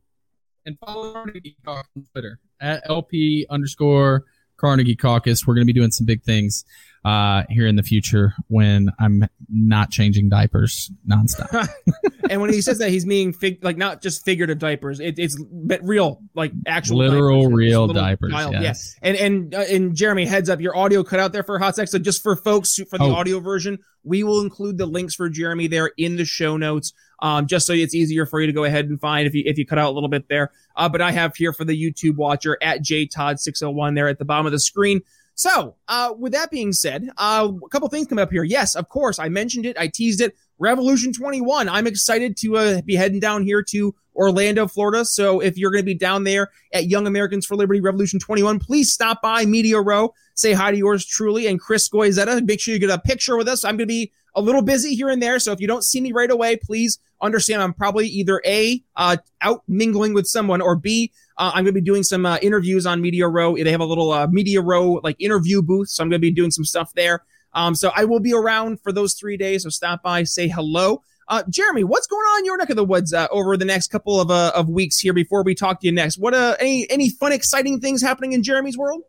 [0.64, 4.24] and follow Carnegie Caucus on Twitter at LP underscore
[4.56, 5.46] Carnegie Caucus.
[5.46, 6.64] We're going to be doing some big things
[7.04, 11.68] uh, here in the future when I'm not changing diapers nonstop.
[12.30, 15.00] and when he says that, he's meaning fig- like not just figurative diapers.
[15.00, 17.54] It, it's but real, like actual Literal, diapers.
[17.56, 18.32] real diapers.
[18.32, 18.96] child, yes.
[19.02, 21.76] And and uh, and Jeremy, heads up, your audio cut out there for a hot
[21.76, 21.88] sec.
[21.88, 23.12] So just for folks for the Oh.
[23.14, 27.46] audio version, we will include the links for Jeremy there in the show notes, um,
[27.46, 29.66] just so it's easier for you to go ahead and find if you if you
[29.66, 30.52] cut out a little bit there.
[30.74, 34.46] Uh, but I have here for the YouTube watcher at jtodd601 there at the bottom
[34.46, 35.02] of the screen.
[35.34, 38.44] So, uh, with that being said, uh, a couple things come up here.
[38.44, 40.36] Yes, of course, I mentioned it, I teased it.
[40.58, 41.68] Revolution 21.
[41.68, 45.04] I'm excited to uh, be heading down here to Orlando, Florida.
[45.04, 48.60] So if you're going to be down there at Young Americans for Liberty Revolution 21,
[48.60, 50.14] please stop by Media Row.
[50.34, 52.46] Say hi to yours truly and Chris Goizetta.
[52.46, 53.64] Make sure you get a picture with us.
[53.64, 55.38] I'm going to be a little busy here and there.
[55.38, 59.16] So if you don't see me right away, please understand I'm probably either A, uh,
[59.40, 62.86] out mingling with someone or B, uh, I'm going to be doing some uh, interviews
[62.86, 63.56] on Media Row.
[63.56, 65.88] They have a little uh, Media Row like interview booth.
[65.88, 67.24] So I'm going to be doing some stuff there.
[67.52, 69.62] Um, so I will be around for those three days.
[69.62, 71.02] So stop by, say hello.
[71.26, 73.88] Uh, Jeremy, what's going on in your neck of the woods uh, over the next
[73.88, 76.18] couple of uh, of weeks here before we talk to you next?
[76.18, 79.02] What uh, any any fun, exciting things happening in Jeremy's world?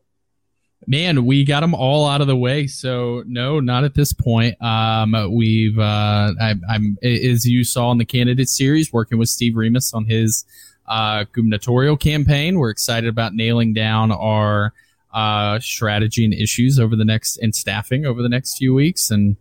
[0.88, 2.68] Man, we got them all out of the way.
[2.68, 4.62] So no, not at this point.
[4.62, 9.58] Um, we've uh, I, I'm as you saw in the candidate series, working with Steve
[9.58, 10.46] Remus on his
[10.88, 12.58] uh, gubernatorial campaign.
[12.58, 14.74] We're excited about nailing down our
[15.14, 19.38] uh, strategy and issues over the next and staffing over the next few weeks, and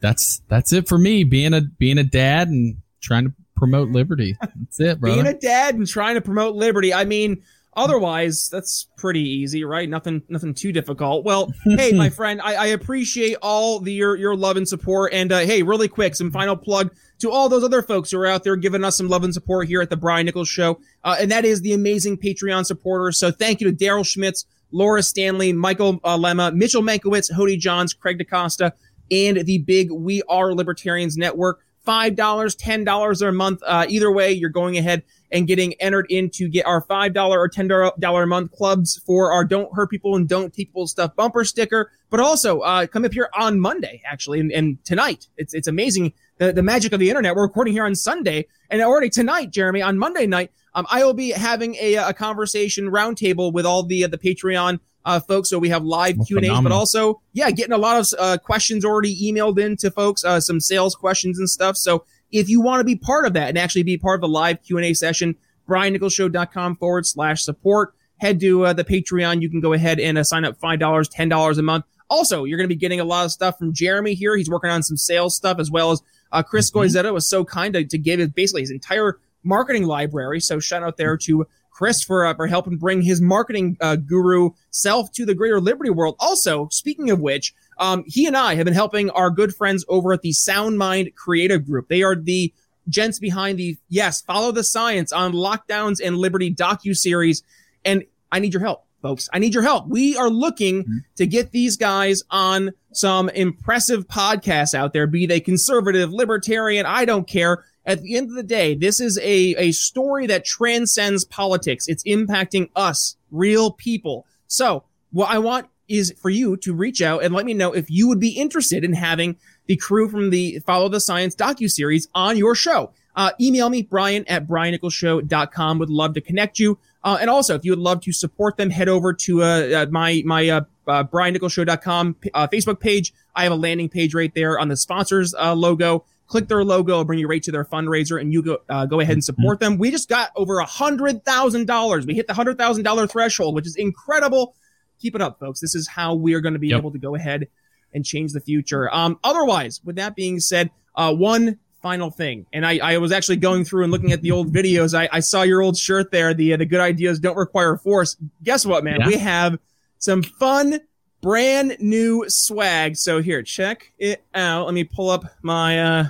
[0.00, 1.24] that's that's it for me.
[1.24, 4.36] Being a being a dad and trying to promote liberty.
[4.40, 5.22] That's it, brother.
[5.22, 6.92] Being a dad and trying to promote liberty.
[6.92, 7.42] I mean
[7.76, 9.86] Otherwise, that's pretty easy, right?
[9.86, 11.26] Nothing, nothing too difficult.
[11.26, 15.12] Well, hey, my friend, I, I, appreciate all the your your love and support.
[15.12, 18.26] And uh, hey, really quick, some final plug to all those other folks who are
[18.26, 21.16] out there giving us some love and support here at the Brian Nichols Show, uh,
[21.18, 23.18] and that is the amazing Patreon supporters.
[23.18, 27.94] So thank you to Daryl Schmitz, Laura Stanley, Michael uh, Lemma, Mitchell Mankowitz, Hody Johns,
[27.94, 28.72] Craig DaCosta,
[29.10, 31.60] and the big We Are Libertarians Network.
[31.86, 33.62] $5, $10 a month.
[33.64, 37.48] Uh, either way, you're going ahead and getting entered in to get our $5 or
[37.48, 41.44] $10 a month clubs for our Don't Hurt People and Don't Take People Stuff bumper
[41.44, 41.92] sticker.
[42.10, 45.28] But also, uh, come up here on Monday, actually, and, and tonight.
[45.36, 46.12] It's, it's amazing.
[46.38, 47.34] The, the magic of the internet.
[47.34, 51.14] We're recording here on Sunday and already tonight, Jeremy, on Monday night, um, I will
[51.14, 55.48] be having a, a conversation roundtable with all the, uh, the Patreon uh, folks.
[55.48, 58.36] So we have live Q and A's, but also, yeah, getting a lot of uh,
[58.36, 61.76] questions already emailed in to folks, uh, some sales questions and stuff.
[61.78, 64.28] So if you want to be part of that and actually be part of the
[64.28, 65.36] live Q and A session,
[65.68, 67.94] briannicholsshow.com forward slash support.
[68.18, 69.42] Head to uh, the Patreon.
[69.42, 71.84] You can go ahead and uh, sign up $5, $10 a month.
[72.08, 74.36] Also, you're going to be getting a lot of stuff from Jeremy here.
[74.36, 76.80] He's working on some sales stuff as well as uh, Chris mm-hmm.
[76.80, 80.40] Goizetta was so kind to, to give basically his entire marketing library.
[80.40, 84.50] So shout out there to Chris for, uh, for helping bring his marketing uh, guru
[84.70, 86.16] self to the greater Liberty world.
[86.18, 90.14] Also, speaking of which, um, he and I have been helping our good friends over
[90.14, 91.88] at the Sound Mind Creative Group.
[91.88, 92.52] They are the
[92.88, 97.42] gents behind the yes, follow the science on lockdowns and Liberty docu series.
[97.84, 99.28] And I need your help, folks.
[99.32, 99.86] I need your help.
[99.86, 100.98] We are looking mm-hmm.
[101.16, 107.04] to get these guys on some impressive podcasts out there, be they conservative, libertarian, I
[107.04, 111.24] don't care at the end of the day, this is a, a story that transcends
[111.24, 111.86] politics.
[111.86, 114.26] It's impacting us, real people.
[114.48, 117.88] So what I want is for you to reach out and let me know if
[117.88, 122.36] you would be interested in having the crew from the Follow the Science docu-series on
[122.36, 122.92] your show.
[123.14, 125.78] Uh, email me, Brian at briannicholsshow.com.
[125.78, 126.78] Would love to connect you.
[127.06, 129.86] Uh, and also, if you would love to support them, head over to uh, uh
[129.90, 133.14] my my uh, uh, briannicholsshow.com uh, Facebook page.
[133.34, 136.92] I have a landing page right there on the sponsors uh, logo click their logo,
[136.92, 139.36] it'll bring you right to their fundraiser, and you go uh, go ahead and mm-hmm.
[139.36, 139.78] support them.
[139.78, 142.06] We just got over a hundred thousand dollars.
[142.06, 144.54] We hit the hundred thousand dollar threshold, which is incredible.
[145.00, 145.60] Keep it up, folks.
[145.60, 146.78] This is how we are going to be yep.
[146.78, 147.48] able to go ahead
[147.92, 148.92] and change the future.
[148.92, 153.36] Um, otherwise, with that being said, uh, one final thing, and I, I was actually
[153.36, 154.92] going through and looking at the old videos.
[154.92, 156.34] I, I saw your old shirt there.
[156.34, 158.16] The uh, the good ideas don't require force.
[158.42, 159.02] Guess what, man?
[159.02, 159.06] Yeah.
[159.06, 159.60] We have
[159.98, 160.80] some fun
[161.20, 162.96] brand new swag.
[162.96, 164.64] So here, check it out.
[164.66, 166.04] Let me pull up my uh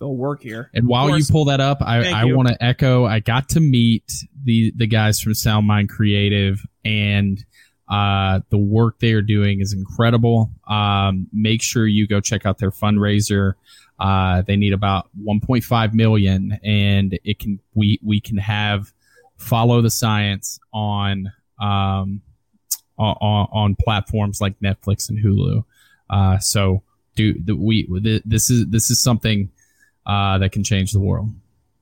[0.00, 0.70] they'll work here.
[0.72, 4.10] And while you pull that up, I, I want to echo I got to meet
[4.44, 7.44] the the guys from Sound Mind Creative and
[7.86, 10.50] uh, the work they are doing is incredible.
[10.66, 13.54] Um, make sure you go check out their fundraiser.
[13.98, 18.92] Uh, they need about 1.5 million, and it can we we can have
[19.36, 22.22] follow the science on um,
[22.98, 25.64] on, on platforms like Netflix and Hulu.
[26.10, 26.82] Uh, so
[27.16, 27.88] do the, we
[28.24, 29.50] this is this is something
[30.06, 31.30] uh, that can change the world.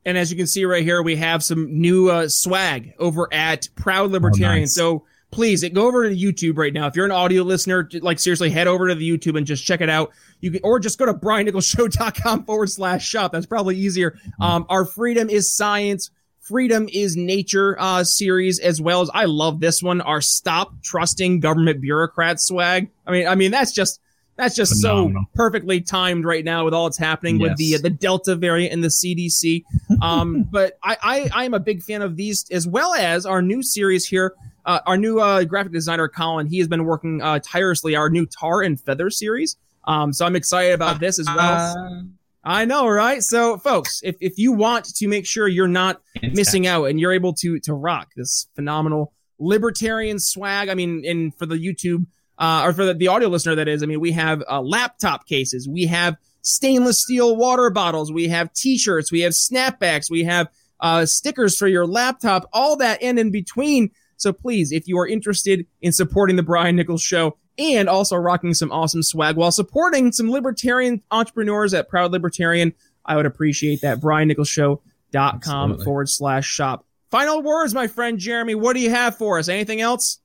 [0.04, 3.68] And as you can see right here, we have some new uh, swag over at
[3.74, 4.58] Proud Libertarian.
[4.58, 4.74] Oh, nice.
[4.74, 5.04] So
[5.36, 6.86] please go over to YouTube right now.
[6.86, 9.82] If you're an audio listener, like seriously, head over to the YouTube and just check
[9.82, 10.10] it out.
[10.40, 13.32] You can, or just go to briannicholsshow.com forward slash shop.
[13.32, 14.12] That's probably easier.
[14.12, 14.42] Mm-hmm.
[14.42, 16.10] Um, our freedom is science.
[16.40, 20.00] Freedom is Nature uh, series, as well as I love this one.
[20.00, 22.88] Our Stop Trusting Government Bureaucrats swag.
[23.06, 24.00] I mean, I mean that's just
[24.36, 25.24] that's just Phenomenal.
[25.24, 27.50] so perfectly timed right now with all that's happening yes.
[27.50, 29.64] with the the Delta variant and the CDC.
[30.02, 33.40] Um, but I, I I am a big fan of these as well as our
[33.40, 34.34] new series here.
[34.66, 38.26] Uh, our new uh, graphic designer Colin, he has been working uh, tirelessly our new
[38.26, 39.56] Tar and Feather series.
[39.84, 41.76] Um, so I'm excited about this as well.
[41.78, 42.02] Uh,
[42.42, 43.22] I know, right?
[43.22, 46.00] So, folks, if, if you want to make sure you're not
[46.32, 51.34] missing out and you're able to to rock this phenomenal libertarian swag, I mean, and
[51.36, 52.06] for the YouTube
[52.38, 55.26] uh, or for the, the audio listener, that is, I mean, we have uh, laptop
[55.26, 60.48] cases, we have stainless steel water bottles, we have T-shirts, we have snapbacks, we have
[60.78, 63.90] uh, stickers for your laptop, all that and in between.
[64.16, 68.54] So please, if you are interested in supporting the Brian Nichols Show, and also rocking
[68.54, 72.74] some awesome swag while supporting some libertarian entrepreneurs at Proud Libertarian.
[73.04, 74.00] I would appreciate that.
[74.00, 76.84] BrianNicholsShow.com forward slash shop.
[77.10, 78.54] Final words, my friend Jeremy.
[78.54, 79.48] What do you have for us?
[79.48, 80.18] Anything else?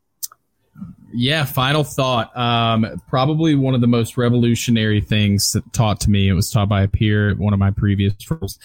[1.14, 2.36] Yeah, final thought.
[2.36, 6.28] Um, probably one of the most revolutionary things that taught to me.
[6.28, 8.58] It was taught by a peer at one of my previous roles.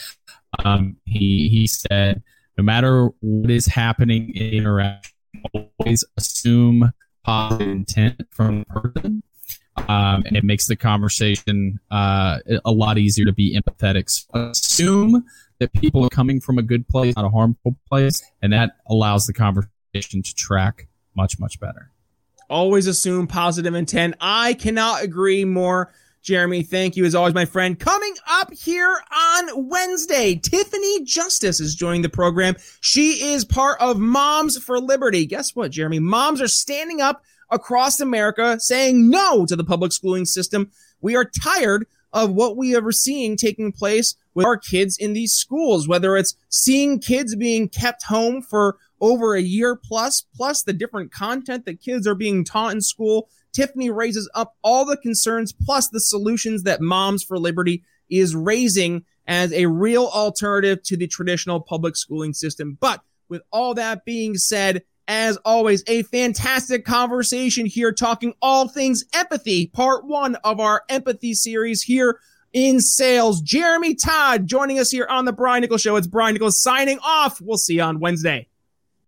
[0.65, 2.23] Um, he he said,
[2.57, 5.16] no matter what is happening in interaction,
[5.53, 6.93] always assume
[7.25, 9.23] positive intent from the person.
[9.89, 14.09] Um, and it makes the conversation uh, a lot easier to be empathetic.
[14.09, 15.25] So assume
[15.59, 19.27] that people are coming from a good place, not a harmful place, and that allows
[19.27, 21.91] the conversation to track much much better.
[22.49, 24.15] Always assume positive intent.
[24.21, 25.93] I cannot agree more.
[26.23, 27.79] Jeremy, thank you as always, my friend.
[27.79, 32.57] Coming up here on Wednesday, Tiffany Justice is joining the program.
[32.81, 35.25] She is part of Moms for Liberty.
[35.25, 36.01] Guess what, Jeremy?
[36.01, 40.71] Moms are standing up across America saying no to the public schooling system.
[41.01, 45.35] We are tired of what we are seeing taking place with our kids in these
[45.35, 50.73] schools, whether it's seeing kids being kept home for over a year plus, plus the
[50.73, 53.29] different content that kids are being taught in school.
[53.57, 59.05] Tiffany raises up all the concerns plus the solutions that Moms for Liberty is raising
[59.27, 62.77] as a real alternative to the traditional public schooling system.
[62.79, 63.01] But
[63.31, 69.69] with all that being said, as always, a fantastic conversation here talking all things empathy,
[69.69, 72.21] part one of our empathy series here
[72.53, 73.41] in sales.
[73.41, 75.97] Jeremy Todd joining us here on the Brian Nichols Show.
[75.97, 77.41] It's Brian Nichols signing off.
[77.41, 78.49] We'll see you on Wednesday.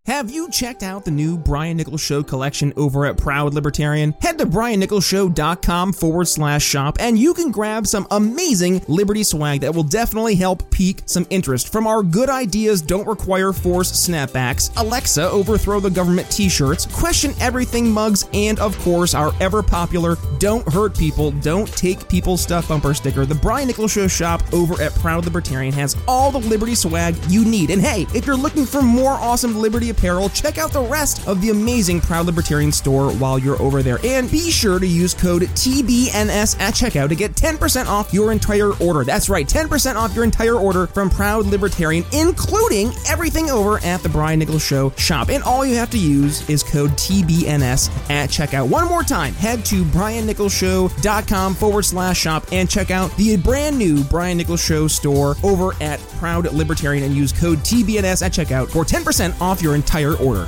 [0.08, 4.14] Have you checked out the new Brian Nichols Show collection over at Proud Libertarian?
[4.22, 9.74] Head to briannicholsshow.com forward slash shop and you can grab some amazing Liberty swag that
[9.74, 11.70] will definitely help pique some interest.
[11.70, 17.34] From our Good Ideas Don't Require Force snapbacks, Alexa Overthrow the Government t shirts, Question
[17.38, 22.68] Everything mugs, and of course our ever popular Don't Hurt People, Don't Take People's Stuff
[22.68, 23.26] bumper sticker.
[23.26, 27.44] The Brian Nichols Show shop over at Proud Libertarian has all the Liberty swag you
[27.44, 27.68] need.
[27.68, 31.40] And hey, if you're looking for more awesome Liberty apparel, check out the rest of
[31.40, 33.98] the amazing Proud Libertarian store while you're over there.
[34.04, 38.72] And be sure to use code TBNS at checkout to get 10% off your entire
[38.74, 39.04] order.
[39.04, 44.08] That's right, 10% off your entire order from Proud Libertarian, including everything over at the
[44.08, 45.28] Brian Nichols Show shop.
[45.28, 48.68] And all you have to use is code TBNS at checkout.
[48.68, 54.04] One more time, head to briannicholsshow.com forward slash shop and check out the brand new
[54.04, 58.84] Brian Nichols Show store over at Proud Libertarian and use code TBNS at checkout for
[58.84, 60.44] 10% off your entire order.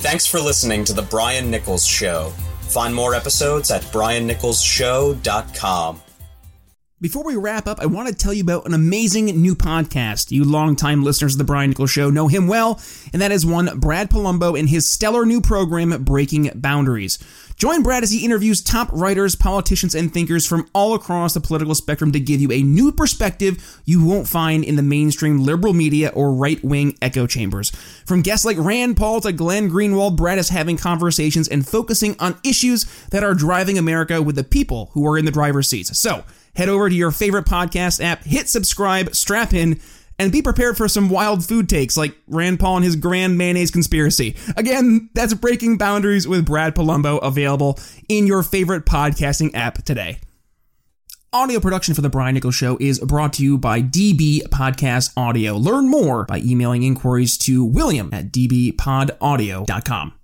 [0.00, 2.28] Thanks for listening to The Brian Nichols Show.
[2.68, 6.02] Find more episodes at briannicholsshow.com.
[7.00, 10.30] Before we wrap up, I want to tell you about an amazing new podcast.
[10.30, 12.78] You longtime listeners of The Brian Nichols Show know him well,
[13.12, 17.18] and that is one Brad Polumbo and his stellar new program, Breaking Boundaries.
[17.56, 21.74] Join Brad as he interviews top writers, politicians, and thinkers from all across the political
[21.74, 26.10] spectrum to give you a new perspective you won't find in the mainstream liberal media
[26.14, 27.70] or right wing echo chambers.
[28.06, 32.38] From guests like Rand Paul to Glenn Greenwald, Brad is having conversations and focusing on
[32.42, 35.96] issues that are driving America with the people who are in the driver's seats.
[35.96, 36.24] So,
[36.56, 39.80] head over to your favorite podcast app, hit subscribe, strap in,
[40.18, 43.70] and be prepared for some wild food takes like Rand Paul and his grand mayonnaise
[43.70, 44.36] conspiracy.
[44.56, 50.18] Again, that's Breaking Boundaries with Brad Polumbo, available in your favorite podcasting app today.
[51.32, 55.56] Audio production for The Brian Nichols Show is brought to you by DB Podcast Audio.
[55.56, 60.14] Learn more by emailing inquiries to william at dbpodaudio.com.